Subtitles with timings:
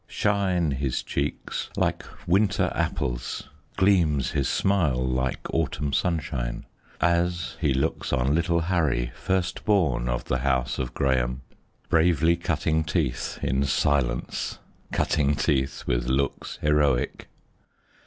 [0.07, 3.43] Shine his cheeks like winter apples,
[3.77, 6.65] Gleams his smile like autumn sunshine,
[6.99, 11.43] As he looks on little Harry, First born of the house of Graham,
[11.87, 14.57] Bravely cutting teeth in silence,
[14.91, 17.27] Cutting teeth with looks heroic.